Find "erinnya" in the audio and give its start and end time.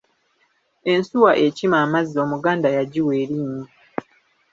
3.23-3.67